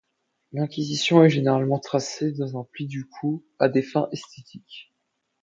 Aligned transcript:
L'incision 0.51 1.23
est 1.23 1.29
généralement 1.29 1.77
tracée 1.77 2.31
dans 2.31 2.59
un 2.59 2.63
pli 2.71 2.87
du 2.87 3.05
cou, 3.07 3.45
à 3.59 3.69
des 3.69 3.83
fins 3.83 4.09
esthétiques. 4.11 4.91